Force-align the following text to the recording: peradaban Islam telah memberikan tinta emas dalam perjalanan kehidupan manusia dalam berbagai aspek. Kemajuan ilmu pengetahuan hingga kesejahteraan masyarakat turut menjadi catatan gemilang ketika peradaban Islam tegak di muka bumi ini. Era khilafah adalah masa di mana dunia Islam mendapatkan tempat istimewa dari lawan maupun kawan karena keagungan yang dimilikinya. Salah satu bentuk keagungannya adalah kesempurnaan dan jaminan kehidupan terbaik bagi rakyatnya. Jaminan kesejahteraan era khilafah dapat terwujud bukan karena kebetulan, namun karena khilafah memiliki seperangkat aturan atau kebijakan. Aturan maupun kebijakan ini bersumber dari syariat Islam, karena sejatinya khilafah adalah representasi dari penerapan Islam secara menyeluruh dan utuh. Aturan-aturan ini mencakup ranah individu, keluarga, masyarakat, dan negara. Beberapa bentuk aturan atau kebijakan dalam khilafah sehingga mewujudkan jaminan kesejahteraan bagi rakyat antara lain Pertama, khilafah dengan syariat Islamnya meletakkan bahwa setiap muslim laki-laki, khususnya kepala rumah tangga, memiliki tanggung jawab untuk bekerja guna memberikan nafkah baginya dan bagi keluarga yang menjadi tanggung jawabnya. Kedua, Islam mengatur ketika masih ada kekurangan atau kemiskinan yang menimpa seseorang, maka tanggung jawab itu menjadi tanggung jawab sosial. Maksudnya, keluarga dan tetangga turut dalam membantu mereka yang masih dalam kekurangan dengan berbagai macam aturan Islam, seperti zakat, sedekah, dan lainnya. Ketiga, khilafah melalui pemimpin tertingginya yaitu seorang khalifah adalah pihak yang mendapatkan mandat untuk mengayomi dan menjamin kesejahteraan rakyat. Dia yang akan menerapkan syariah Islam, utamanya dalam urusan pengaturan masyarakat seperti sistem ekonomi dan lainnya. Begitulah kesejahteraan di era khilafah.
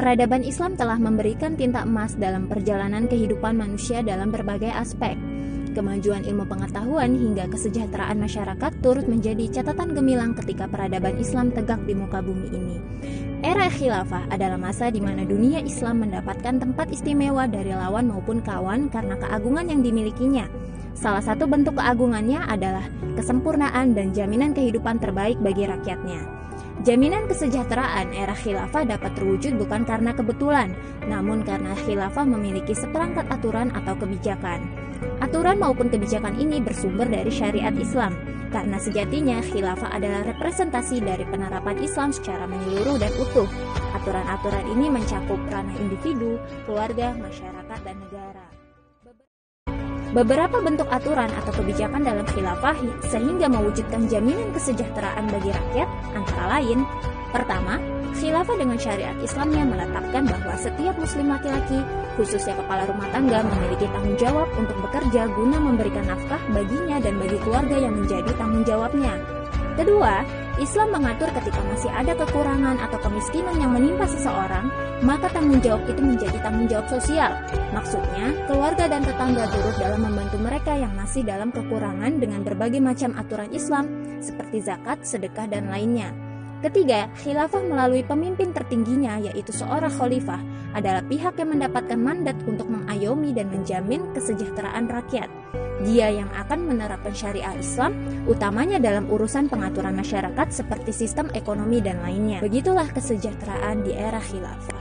peradaban 0.00 0.40
Islam 0.40 0.80
telah 0.80 0.96
memberikan 0.96 1.60
tinta 1.60 1.84
emas 1.84 2.16
dalam 2.16 2.48
perjalanan 2.48 3.04
kehidupan 3.04 3.52
manusia 3.52 4.00
dalam 4.00 4.32
berbagai 4.32 4.72
aspek. 4.72 5.12
Kemajuan 5.76 6.24
ilmu 6.24 6.48
pengetahuan 6.48 7.12
hingga 7.12 7.44
kesejahteraan 7.52 8.16
masyarakat 8.16 8.72
turut 8.80 9.04
menjadi 9.04 9.60
catatan 9.60 9.92
gemilang 9.92 10.32
ketika 10.32 10.64
peradaban 10.72 11.20
Islam 11.20 11.52
tegak 11.52 11.84
di 11.84 11.92
muka 11.92 12.24
bumi 12.24 12.48
ini. 12.48 12.76
Era 13.44 13.68
khilafah 13.68 14.32
adalah 14.32 14.56
masa 14.56 14.88
di 14.88 15.04
mana 15.04 15.28
dunia 15.28 15.60
Islam 15.60 16.00
mendapatkan 16.00 16.56
tempat 16.56 16.88
istimewa 16.88 17.44
dari 17.44 17.76
lawan 17.76 18.08
maupun 18.08 18.40
kawan 18.40 18.88
karena 18.88 19.20
keagungan 19.20 19.68
yang 19.68 19.84
dimilikinya. 19.84 20.48
Salah 20.96 21.20
satu 21.20 21.44
bentuk 21.44 21.76
keagungannya 21.76 22.40
adalah 22.48 22.88
kesempurnaan 23.20 23.92
dan 23.92 24.16
jaminan 24.16 24.56
kehidupan 24.56 24.96
terbaik 24.96 25.36
bagi 25.44 25.68
rakyatnya. 25.68 26.40
Jaminan 26.80 27.28
kesejahteraan 27.28 28.16
era 28.16 28.32
khilafah 28.32 28.88
dapat 28.88 29.12
terwujud 29.12 29.60
bukan 29.60 29.84
karena 29.84 30.16
kebetulan, 30.16 30.72
namun 31.04 31.44
karena 31.44 31.76
khilafah 31.76 32.24
memiliki 32.24 32.72
seperangkat 32.72 33.28
aturan 33.28 33.68
atau 33.76 33.92
kebijakan. 34.00 34.64
Aturan 35.20 35.60
maupun 35.60 35.92
kebijakan 35.92 36.40
ini 36.40 36.56
bersumber 36.64 37.04
dari 37.04 37.28
syariat 37.28 37.76
Islam, 37.76 38.16
karena 38.48 38.80
sejatinya 38.80 39.44
khilafah 39.44 39.92
adalah 39.92 40.24
representasi 40.32 41.04
dari 41.04 41.28
penerapan 41.28 41.84
Islam 41.84 42.16
secara 42.16 42.48
menyeluruh 42.48 42.96
dan 42.96 43.12
utuh. 43.20 43.48
Aturan-aturan 44.00 44.64
ini 44.72 44.88
mencakup 44.88 45.36
ranah 45.52 45.76
individu, 45.76 46.40
keluarga, 46.64 47.12
masyarakat, 47.20 47.78
dan 47.84 47.96
negara. 48.08 48.44
Beberapa 50.10 50.58
bentuk 50.58 50.90
aturan 50.90 51.30
atau 51.38 51.54
kebijakan 51.54 52.02
dalam 52.02 52.26
khilafah 52.26 52.74
sehingga 53.06 53.46
mewujudkan 53.46 54.10
jaminan 54.10 54.50
kesejahteraan 54.50 55.30
bagi 55.30 55.54
rakyat 55.54 55.88
antara 56.18 56.58
lain 56.58 56.82
Pertama, 57.30 57.78
khilafah 58.18 58.58
dengan 58.58 58.74
syariat 58.74 59.14
Islamnya 59.22 59.62
meletakkan 59.62 60.26
bahwa 60.26 60.54
setiap 60.58 60.98
muslim 60.98 61.30
laki-laki, 61.30 61.78
khususnya 62.18 62.58
kepala 62.58 62.82
rumah 62.90 63.06
tangga, 63.14 63.38
memiliki 63.46 63.86
tanggung 63.86 64.18
jawab 64.18 64.50
untuk 64.58 64.74
bekerja 64.82 65.30
guna 65.30 65.56
memberikan 65.62 66.02
nafkah 66.10 66.42
baginya 66.50 66.98
dan 66.98 67.14
bagi 67.22 67.38
keluarga 67.46 67.76
yang 67.78 67.94
menjadi 67.94 68.30
tanggung 68.34 68.66
jawabnya. 68.66 69.14
Kedua, 69.78 70.26
Islam 70.58 70.90
mengatur 70.96 71.28
ketika 71.36 71.60
masih 71.68 71.92
ada 71.92 72.16
kekurangan 72.16 72.80
atau 72.82 72.98
kemiskinan 72.98 73.60
yang 73.60 73.70
menimpa 73.76 74.08
seseorang, 74.08 74.72
maka 75.04 75.28
tanggung 75.30 75.60
jawab 75.62 75.84
itu 75.86 76.00
menjadi 76.02 76.38
tanggung 76.42 76.66
jawab 76.66 76.88
sosial. 76.88 77.36
Maksudnya, 77.70 78.34
keluarga 78.48 78.90
dan 78.90 79.04
tetangga 79.04 79.46
turut 79.52 79.76
dalam 79.78 80.00
membantu 80.02 80.38
mereka 80.40 80.72
yang 80.74 80.96
masih 80.96 81.22
dalam 81.22 81.54
kekurangan 81.54 82.18
dengan 82.18 82.40
berbagai 82.42 82.80
macam 82.82 83.14
aturan 83.14 83.52
Islam, 83.54 83.84
seperti 84.18 84.64
zakat, 84.64 85.04
sedekah, 85.04 85.46
dan 85.46 85.68
lainnya. 85.68 86.29
Ketiga, 86.60 87.08
khilafah 87.16 87.64
melalui 87.64 88.04
pemimpin 88.04 88.52
tertingginya 88.52 89.16
yaitu 89.16 89.48
seorang 89.48 89.88
khalifah 89.88 90.44
adalah 90.76 91.00
pihak 91.08 91.40
yang 91.40 91.56
mendapatkan 91.56 91.96
mandat 91.96 92.36
untuk 92.44 92.68
mengayomi 92.68 93.32
dan 93.32 93.48
menjamin 93.48 94.04
kesejahteraan 94.12 94.84
rakyat. 94.92 95.32
Dia 95.88 96.12
yang 96.12 96.28
akan 96.36 96.68
menerapkan 96.68 97.16
syariah 97.16 97.56
Islam, 97.56 97.96
utamanya 98.28 98.76
dalam 98.76 99.08
urusan 99.08 99.48
pengaturan 99.48 99.96
masyarakat 99.96 100.52
seperti 100.52 100.92
sistem 100.92 101.32
ekonomi 101.32 101.80
dan 101.80 101.96
lainnya. 102.04 102.44
Begitulah 102.44 102.92
kesejahteraan 102.92 103.80
di 103.80 103.96
era 103.96 104.20
khilafah. 104.20 104.79